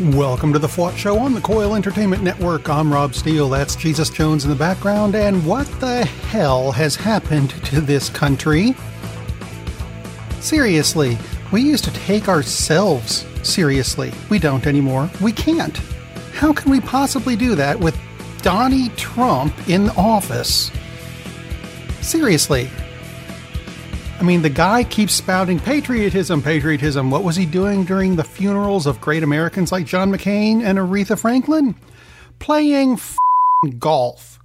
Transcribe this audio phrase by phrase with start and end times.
[0.00, 2.70] Welcome to the FWOT Show on the Coil Entertainment Network.
[2.70, 3.50] I'm Rob Steele.
[3.50, 5.14] That's Jesus Jones in the background.
[5.14, 8.74] And what the hell has happened to this country?
[10.40, 11.18] Seriously,
[11.52, 14.10] we used to take ourselves seriously.
[14.30, 15.10] We don't anymore.
[15.20, 15.76] We can't.
[16.32, 17.94] How can we possibly do that with
[18.40, 20.70] Donnie Trump in office?
[22.00, 22.70] Seriously.
[24.20, 27.10] I mean, the guy keeps spouting patriotism, patriotism.
[27.10, 31.18] What was he doing during the funerals of great Americans like John McCain and Aretha
[31.18, 31.74] Franklin?
[32.38, 33.00] Playing
[33.78, 34.38] golf.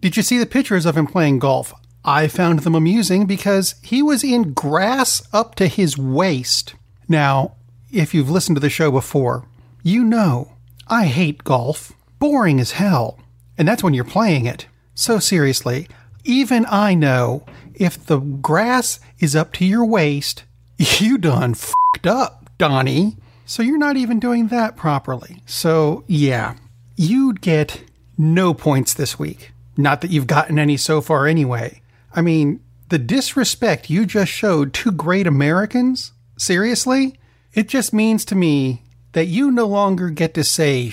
[0.00, 1.72] Did you see the pictures of him playing golf?
[2.04, 6.74] I found them amusing because he was in grass up to his waist.
[7.08, 7.54] Now,
[7.92, 9.46] if you've listened to the show before,
[9.84, 10.56] you know
[10.88, 11.92] I hate golf.
[12.18, 13.20] Boring as hell.
[13.56, 14.66] And that's when you're playing it.
[14.96, 15.86] So seriously,
[16.24, 17.46] even I know
[17.80, 20.44] if the grass is up to your waist,
[20.78, 23.16] you done fucked up, Donnie.
[23.46, 25.42] So you're not even doing that properly.
[25.46, 26.54] So yeah,
[26.96, 27.82] you'd get
[28.16, 29.52] no points this week.
[29.76, 31.80] Not that you've gotten any so far anyway.
[32.14, 37.18] I mean, the disrespect you just showed to great Americans, seriously,
[37.54, 40.92] it just means to me that you no longer get to say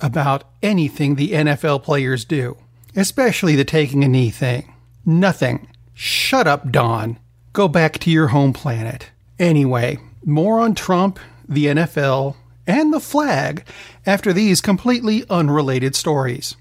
[0.00, 2.56] about anything the NFL players do,
[2.94, 4.72] especially the taking a knee thing.
[5.04, 5.66] Nothing.
[5.94, 7.18] Shut up, Don.
[7.52, 9.10] Go back to your home planet.
[9.38, 12.34] Anyway, more on Trump, the NFL,
[12.66, 13.64] and the flag
[14.04, 16.56] after these completely unrelated stories.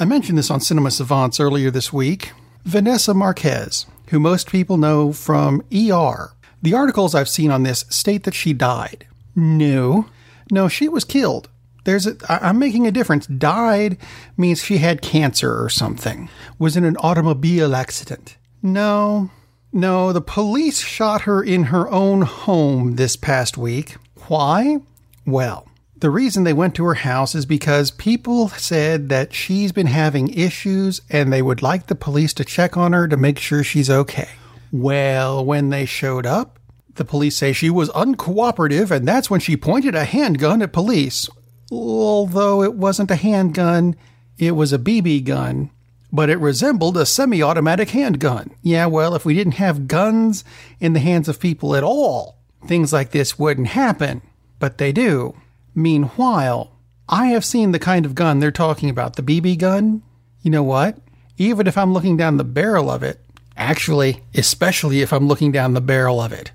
[0.00, 2.32] I mentioned this on Cinema Savants earlier this week.
[2.64, 6.32] Vanessa Marquez, who most people know from ER.
[6.60, 9.06] The articles I've seen on this state that she died.
[9.36, 10.06] No,
[10.50, 11.48] no, she was killed.
[11.88, 13.26] There's a, I'm making a difference.
[13.26, 13.96] Died
[14.36, 16.28] means she had cancer or something.
[16.58, 18.36] Was in an automobile accident.
[18.62, 19.30] No,
[19.72, 23.96] no, the police shot her in her own home this past week.
[24.26, 24.80] Why?
[25.24, 29.86] Well, the reason they went to her house is because people said that she's been
[29.86, 33.64] having issues and they would like the police to check on her to make sure
[33.64, 34.28] she's okay.
[34.70, 36.58] Well, when they showed up,
[36.96, 41.30] the police say she was uncooperative and that's when she pointed a handgun at police.
[41.70, 43.96] Although it wasn't a handgun,
[44.38, 45.70] it was a BB gun,
[46.12, 48.50] but it resembled a semi automatic handgun.
[48.62, 50.44] Yeah, well, if we didn't have guns
[50.80, 54.22] in the hands of people at all, things like this wouldn't happen.
[54.58, 55.36] But they do.
[55.74, 56.72] Meanwhile,
[57.08, 60.02] I have seen the kind of gun they're talking about, the BB gun.
[60.42, 60.98] You know what?
[61.36, 63.20] Even if I'm looking down the barrel of it,
[63.56, 66.50] actually, especially if I'm looking down the barrel of it,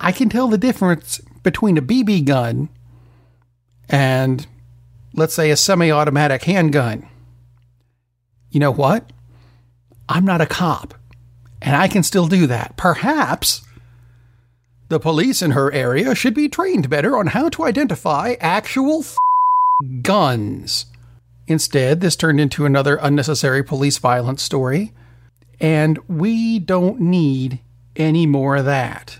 [0.00, 2.68] I can tell the difference between a BB gun
[3.88, 4.46] and,
[5.14, 7.08] let's say, a semi automatic handgun.
[8.50, 9.10] You know what?
[10.08, 10.94] I'm not a cop,
[11.60, 12.76] and I can still do that.
[12.76, 13.62] Perhaps
[14.88, 19.18] the police in her area should be trained better on how to identify actual f-
[20.02, 20.86] guns.
[21.46, 24.92] Instead, this turned into another unnecessary police violence story,
[25.60, 27.60] and we don't need
[27.96, 29.18] any more of that.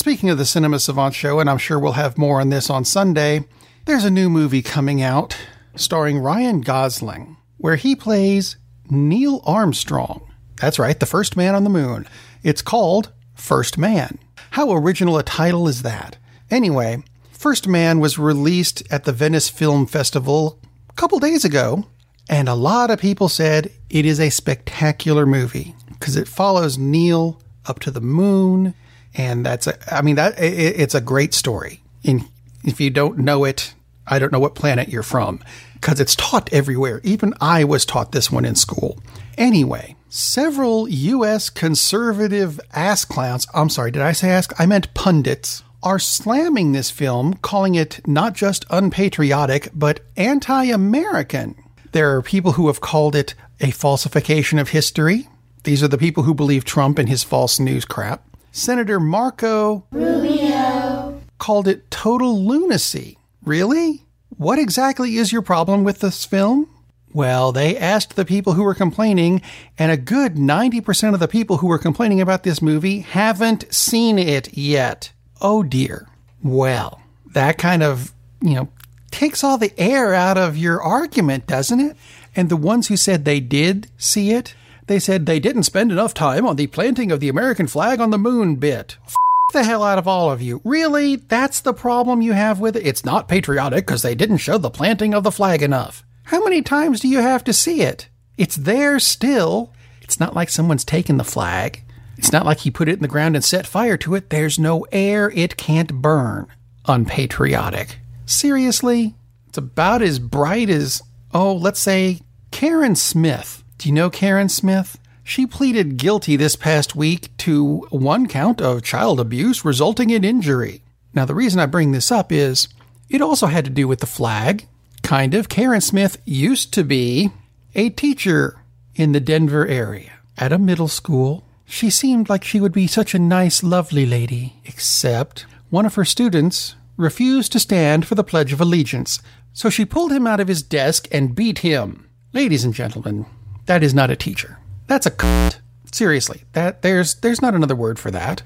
[0.00, 2.86] Speaking of the Cinema Savant show, and I'm sure we'll have more on this on
[2.86, 3.44] Sunday,
[3.84, 5.36] there's a new movie coming out
[5.76, 8.56] starring Ryan Gosling, where he plays
[8.88, 10.26] Neil Armstrong.
[10.56, 12.08] That's right, the first man on the moon.
[12.42, 14.18] It's called First Man.
[14.52, 16.16] How original a title is that?
[16.50, 21.84] Anyway, First Man was released at the Venice Film Festival a couple days ago,
[22.26, 27.38] and a lot of people said it is a spectacular movie because it follows Neil
[27.66, 28.72] up to the moon
[29.14, 31.82] and that's a, I mean that it, it's a great story.
[32.04, 32.28] And
[32.64, 33.74] if you don't know it,
[34.06, 35.40] I don't know what planet you're from
[35.74, 37.00] because it's taught everywhere.
[37.04, 38.98] Even I was taught this one in school.
[39.38, 41.48] Anyway, several U.S.
[41.48, 43.46] conservative ass clowns.
[43.54, 44.48] I'm sorry, did I say ass?
[44.58, 45.62] I meant pundits.
[45.82, 51.54] Are slamming this film, calling it not just unpatriotic, but anti American.
[51.92, 55.28] There are people who have called it a falsification of history.
[55.64, 58.22] These are the people who believe Trump and his false news crap.
[58.52, 63.18] Senator Marco Rubio called it total lunacy.
[63.44, 64.04] Really?
[64.36, 66.68] What exactly is your problem with this film?
[67.12, 69.42] Well, they asked the people who were complaining,
[69.78, 74.18] and a good 90% of the people who were complaining about this movie haven't seen
[74.18, 75.10] it yet.
[75.40, 76.06] Oh dear.
[76.42, 78.68] Well, that kind of, you know,
[79.10, 81.96] takes all the air out of your argument, doesn't it?
[82.36, 84.54] And the ones who said they did see it,
[84.90, 88.10] they said they didn't spend enough time on the planting of the American flag on
[88.10, 88.96] the moon bit.
[89.06, 89.14] F-
[89.52, 90.60] the hell out of all of you.
[90.64, 91.14] Really?
[91.14, 92.84] That's the problem you have with it?
[92.84, 96.04] It's not patriotic because they didn't show the planting of the flag enough.
[96.24, 98.08] How many times do you have to see it?
[98.36, 99.72] It's there still.
[100.02, 101.84] It's not like someone's taken the flag
[102.16, 104.30] It's not like he put it in the ground and set fire to it.
[104.30, 106.48] There's no air, it can't burn.
[106.86, 108.00] Unpatriotic.
[108.26, 109.14] Seriously?
[109.46, 111.00] It's about as bright as,
[111.32, 113.62] oh, let's say, Karen Smith.
[113.80, 114.98] Do you know Karen Smith?
[115.24, 120.82] She pleaded guilty this past week to one count of child abuse resulting in injury.
[121.14, 122.68] Now, the reason I bring this up is
[123.08, 124.66] it also had to do with the flag.
[125.02, 125.48] Kind of.
[125.48, 127.30] Karen Smith used to be
[127.74, 128.58] a teacher
[128.96, 131.42] in the Denver area at a middle school.
[131.64, 136.04] She seemed like she would be such a nice, lovely lady, except one of her
[136.04, 139.20] students refused to stand for the Pledge of Allegiance,
[139.54, 142.10] so she pulled him out of his desk and beat him.
[142.34, 143.24] Ladies and gentlemen,
[143.66, 144.58] that is not a teacher.
[144.86, 145.58] That's a cunt.
[145.92, 148.42] Seriously, that there's there's not another word for that.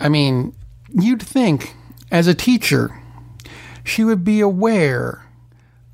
[0.00, 0.54] I mean,
[0.88, 1.74] you'd think
[2.10, 2.90] as a teacher
[3.84, 5.26] she would be aware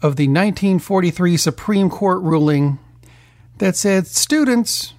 [0.01, 2.79] of the 1943 Supreme Court ruling
[3.59, 4.95] that said students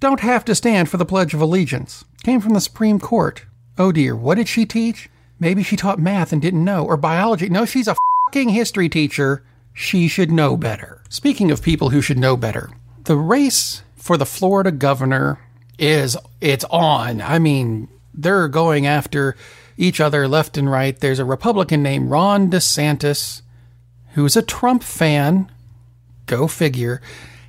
[0.00, 2.04] don't have to stand for the Pledge of Allegiance.
[2.24, 3.44] Came from the Supreme Court.
[3.78, 5.08] Oh dear, what did she teach?
[5.38, 7.48] Maybe she taught math and didn't know, or biology.
[7.48, 7.96] No, she's a
[8.26, 9.44] fucking history teacher.
[9.74, 11.02] She should know better.
[11.08, 12.70] Speaking of people who should know better,
[13.04, 15.40] the race for the Florida governor
[15.78, 17.20] is it's on.
[17.20, 19.36] I mean, they're going after
[19.76, 20.98] each other left and right.
[20.98, 23.42] There's a Republican named Ron DeSantis
[24.12, 25.50] who's a Trump fan.
[26.26, 27.02] Go figure.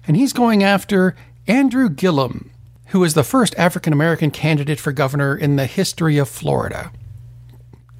[0.07, 1.15] And he's going after
[1.47, 2.49] Andrew Gillum,
[2.87, 6.91] who is the first African American candidate for governor in the history of Florida.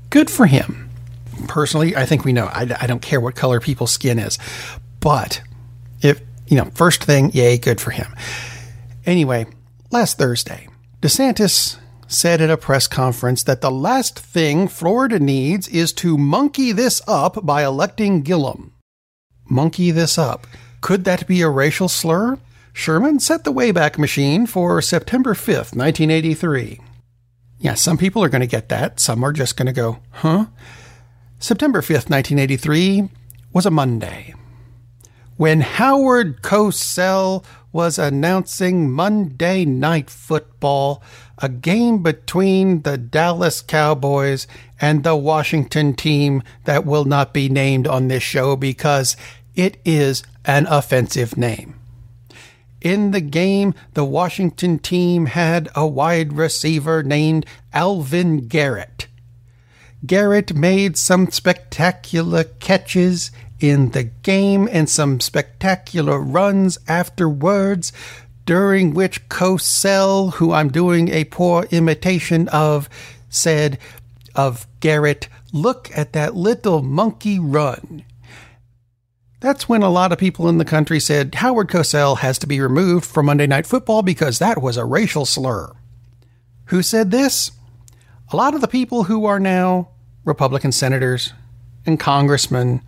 [0.09, 0.84] Good for him.
[1.47, 2.45] Personally, I think we know.
[2.45, 4.37] I, I don't care what color people's skin is.
[4.99, 5.41] But
[6.01, 8.13] if, you know, first thing, yay, good for him.
[9.05, 9.45] Anyway,
[9.91, 10.67] last Thursday,
[11.01, 11.77] DeSantis
[12.07, 17.01] said at a press conference that the last thing Florida needs is to monkey this
[17.07, 18.73] up by electing Gillum.
[19.49, 20.47] Monkey this up.
[20.81, 22.37] Could that be a racial slur?
[22.73, 26.79] Sherman set the Wayback Machine for September 5th, 1983.
[27.57, 28.99] Yeah, some people are going to get that.
[28.99, 30.47] Some are just going to go, huh?
[31.39, 33.09] September 5th, 1983
[33.53, 34.33] was a Monday.
[35.37, 37.43] When Howard Cosell
[37.73, 41.03] was announcing Monday Night Football,
[41.37, 44.47] a game between the Dallas Cowboys
[44.79, 49.17] and the Washington team that will not be named on this show because
[49.55, 51.79] it is an offensive name.
[52.79, 59.07] In the game, the Washington team had a wide receiver named Alvin Garrett.
[60.05, 67.93] Garrett made some spectacular catches in the game and some spectacular runs afterwards,
[68.45, 72.89] during which Cosell, who I'm doing a poor imitation of,
[73.29, 73.79] said
[74.35, 78.03] of Garrett, Look at that little monkey run.
[79.39, 82.59] That's when a lot of people in the country said Howard Cosell has to be
[82.59, 85.71] removed from Monday Night Football because that was a racial slur.
[86.65, 87.51] Who said this?
[88.31, 89.89] A lot of the people who are now
[90.23, 91.33] Republican senators
[91.85, 92.81] and congressmen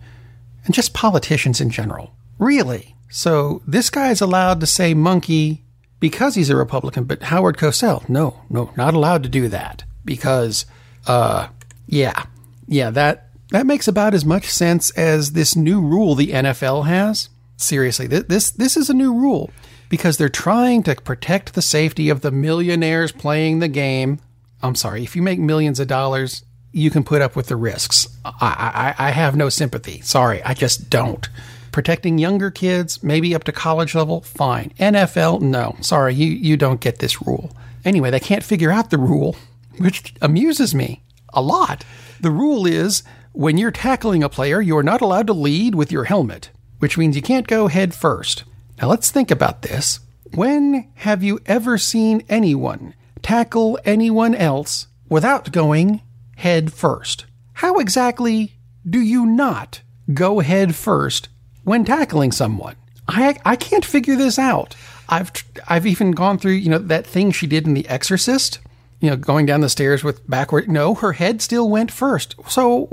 [0.64, 2.12] and just politicians in general.
[2.38, 2.96] Really.
[3.10, 5.64] So this guy is allowed to say monkey
[6.00, 10.66] because he's a Republican, but Howard Cosell, no, no, not allowed to do that because,
[11.06, 11.48] uh,
[11.86, 12.24] yeah,
[12.66, 17.30] yeah, that that makes about as much sense as this new rule the NFL has.
[17.56, 19.50] Seriously, th- this this is a new rule
[19.88, 24.20] because they're trying to protect the safety of the millionaires playing the game.
[24.62, 28.08] I'm sorry, if you make millions of dollars, you can put up with the risks.
[28.24, 30.00] I, I, I have no sympathy.
[30.02, 31.28] Sorry, I just don't.
[31.72, 34.72] Protecting younger kids, maybe up to college level, fine.
[34.78, 35.76] NFL, no.
[35.80, 37.54] Sorry, you, you don't get this rule.
[37.84, 39.36] Anyway, they can't figure out the rule,
[39.78, 41.84] which amuses me a lot.
[42.20, 45.92] The rule is when you're tackling a player, you are not allowed to lead with
[45.92, 46.50] your helmet,
[46.80, 48.44] which means you can't go head first.
[48.80, 50.00] Now let's think about this.
[50.34, 56.02] When have you ever seen anyone tackle anyone else without going
[56.36, 57.26] head first.
[57.54, 58.54] How exactly
[58.88, 59.82] do you not
[60.14, 61.28] go head first
[61.64, 62.76] when tackling someone?
[63.08, 64.76] I, I can't figure this out.
[65.08, 65.32] I've
[65.66, 68.58] I've even gone through you know that thing she did in The Exorcist,
[69.00, 70.68] you know, going down the stairs with backward.
[70.68, 72.34] No, her head still went first.
[72.48, 72.88] So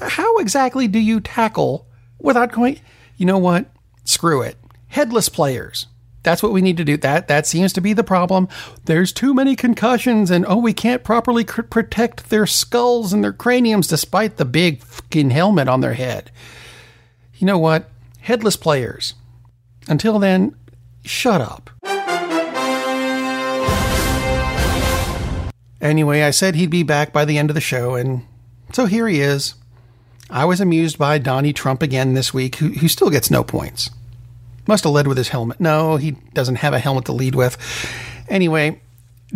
[0.00, 1.86] how exactly do you tackle
[2.18, 2.80] without going?
[3.16, 3.66] You know what?
[4.04, 4.56] Screw it.
[4.88, 5.86] Headless players.
[6.26, 6.96] That's what we need to do.
[6.96, 8.48] That that seems to be the problem.
[8.86, 13.86] There's too many concussions, and oh, we can't properly protect their skulls and their craniums
[13.86, 16.32] despite the big fucking helmet on their head.
[17.36, 17.88] You know what?
[18.22, 19.14] Headless players.
[19.86, 20.56] Until then,
[21.04, 21.70] shut up.
[25.80, 28.26] Anyway, I said he'd be back by the end of the show, and
[28.72, 29.54] so here he is.
[30.28, 33.90] I was amused by Donnie Trump again this week, who, who still gets no points.
[34.66, 35.60] Must have led with his helmet.
[35.60, 37.56] No, he doesn't have a helmet to lead with.
[38.28, 38.80] Anyway,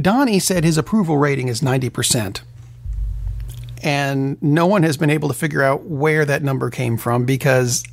[0.01, 2.41] Donnie said his approval rating is 90%.
[3.83, 7.85] And no one has been able to figure out where that number came from because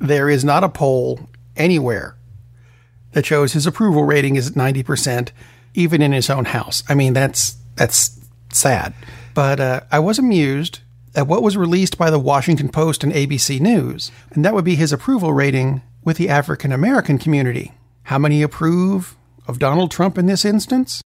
[0.00, 2.16] there is not a poll anywhere
[3.12, 5.30] that shows his approval rating is 90%,
[5.74, 6.82] even in his own house.
[6.88, 8.18] I mean, that's, that's
[8.52, 8.94] sad.
[9.34, 10.80] But uh, I was amused
[11.14, 14.74] at what was released by the Washington Post and ABC News, and that would be
[14.74, 17.74] his approval rating with the African American community.
[18.04, 19.14] How many approve
[19.46, 21.02] of Donald Trump in this instance?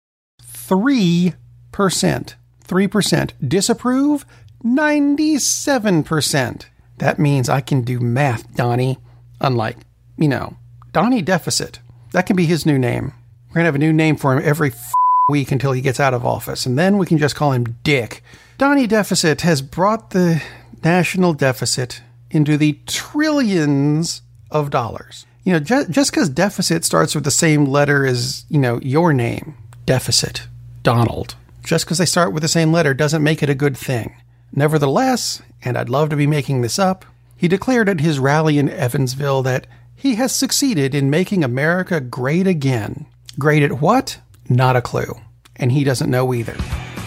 [0.43, 1.35] 3%.
[1.71, 3.33] 3%.
[3.47, 4.25] Disapprove?
[4.65, 6.65] 97%.
[6.97, 8.97] That means I can do math, Donnie.
[9.39, 9.77] Unlike,
[10.17, 10.57] you know,
[10.93, 11.81] Donnie Deficit.
[12.13, 13.13] That can be his new name.
[13.51, 14.95] We're going to have a new name for him every f-
[15.29, 18.23] week until he gets out of office, and then we can just call him Dick.
[18.57, 20.43] Donnie Deficit has brought the
[20.83, 22.01] national deficit
[22.31, 24.23] into the trillions
[24.61, 25.27] of dollars.
[25.45, 29.13] You know, ju- just because deficit starts with the same letter as, you know, your
[29.13, 30.47] name, deficit,
[30.83, 34.17] Donald, just because they start with the same letter doesn't make it a good thing.
[34.53, 37.05] Nevertheless, and I'd love to be making this up,
[37.37, 42.47] he declared at his rally in Evansville that he has succeeded in making America great
[42.47, 43.07] again.
[43.39, 44.21] Great at what?
[44.49, 45.15] Not a clue.
[45.57, 46.57] And he doesn't know either.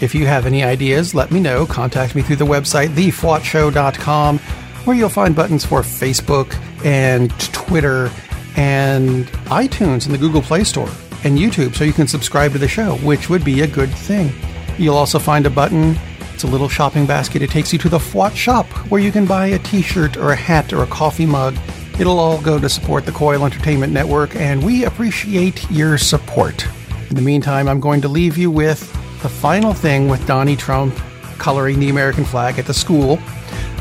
[0.00, 1.66] If you have any ideas, let me know.
[1.66, 4.38] Contact me through the website, thefwotshow.com,
[4.84, 8.10] where you'll find buttons for Facebook and Twitter
[8.56, 10.88] and iTunes and the Google Play Store
[11.24, 14.32] and YouTube so you can subscribe to the show, which would be a good thing.
[14.78, 15.96] You'll also find a button.
[16.32, 17.42] It's a little shopping basket.
[17.42, 20.32] It takes you to the Fwot shop where you can buy a t shirt or
[20.32, 21.56] a hat or a coffee mug.
[21.98, 26.66] It'll all go to support the Coil Entertainment Network, and we appreciate your support.
[27.10, 28.80] In the meantime, I'm going to leave you with
[29.20, 30.96] the final thing with Donnie Trump
[31.36, 33.18] coloring the American flag at the school.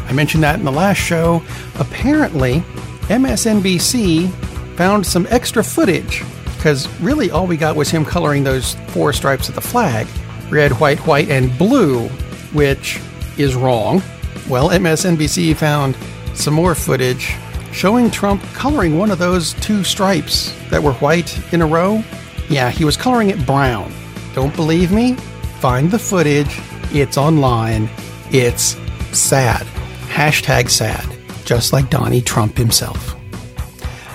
[0.10, 1.44] I mentioned that in the last show.
[1.80, 2.62] Apparently,
[3.10, 4.32] MSNBC
[4.76, 6.24] found some extra footage
[6.56, 10.08] because really all we got was him coloring those four stripes of the flag
[10.50, 12.08] red, white, white, and blue,
[12.54, 13.00] which
[13.38, 14.02] is wrong.
[14.50, 15.96] Well, MSNBC found
[16.34, 17.36] some more footage
[17.72, 22.04] showing Trump coloring one of those two stripes that were white in a row.
[22.50, 23.94] Yeah, he was coloring it brown.
[24.34, 25.14] Don't believe me?
[25.60, 26.60] Find the footage.
[26.92, 27.88] It's online.
[28.32, 28.76] It's
[29.12, 29.68] sad.
[30.10, 31.06] Hashtag sad.
[31.46, 33.16] Just like Donnie Trump himself.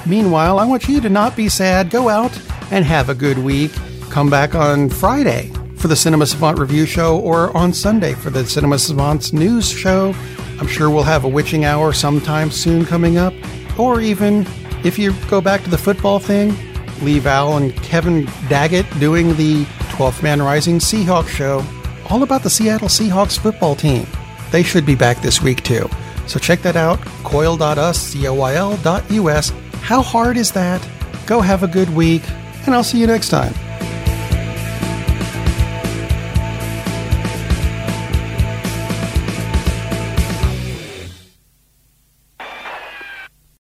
[0.06, 1.88] Meanwhile, I want you to not be sad.
[1.90, 2.38] Go out
[2.70, 3.72] and have a good week.
[4.10, 8.44] Come back on Friday for the Cinema Savant review show or on Sunday for the
[8.44, 10.14] Cinema Savant's news show.
[10.60, 13.32] I'm sure we'll have a witching hour sometime soon coming up.
[13.78, 14.46] Or even
[14.84, 16.54] if you go back to the football thing,
[17.02, 21.64] Lee Val and Kevin Daggett doing the 12th Man Rising Seahawks show,
[22.10, 24.06] all about the Seattle Seahawks football team.
[24.54, 25.90] They should be back this week too.
[26.28, 29.52] So check that out, coil.us, C-O-I-L.us.
[29.82, 30.88] How hard is that?
[31.26, 32.23] Go have a good week,
[32.64, 33.52] and I'll see you next time.